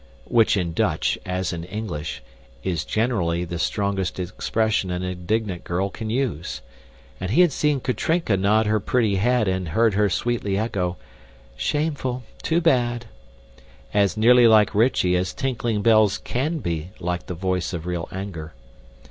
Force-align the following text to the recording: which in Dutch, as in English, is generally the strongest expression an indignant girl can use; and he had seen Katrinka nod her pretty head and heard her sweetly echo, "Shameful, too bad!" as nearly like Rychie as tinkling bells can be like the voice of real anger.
which 0.25 0.57
in 0.57 0.73
Dutch, 0.73 1.15
as 1.27 1.53
in 1.53 1.63
English, 1.65 2.23
is 2.63 2.83
generally 2.83 3.45
the 3.45 3.59
strongest 3.59 4.19
expression 4.19 4.89
an 4.89 5.03
indignant 5.03 5.63
girl 5.63 5.91
can 5.91 6.09
use; 6.09 6.61
and 7.19 7.29
he 7.29 7.41
had 7.41 7.51
seen 7.51 7.79
Katrinka 7.79 8.35
nod 8.35 8.65
her 8.65 8.79
pretty 8.79 9.17
head 9.17 9.47
and 9.47 9.67
heard 9.69 9.93
her 9.93 10.09
sweetly 10.09 10.57
echo, 10.57 10.97
"Shameful, 11.55 12.23
too 12.41 12.61
bad!" 12.61 13.05
as 13.93 14.17
nearly 14.17 14.47
like 14.47 14.73
Rychie 14.73 15.15
as 15.15 15.33
tinkling 15.35 15.83
bells 15.83 16.17
can 16.17 16.57
be 16.63 16.89
like 16.99 17.27
the 17.27 17.35
voice 17.35 17.71
of 17.71 17.85
real 17.85 18.09
anger. 18.11 18.55